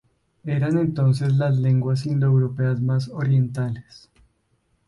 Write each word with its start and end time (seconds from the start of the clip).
Eran 0.45 0.79
entonces 0.79 1.35
las 1.37 1.55
lenguas 1.59 2.07
indoeuropeas 2.07 2.81
más 2.81 3.07
orientales. 3.09 4.09